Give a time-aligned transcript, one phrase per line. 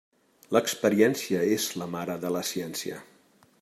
[0.55, 3.03] L'experiència és la mare de la ciència.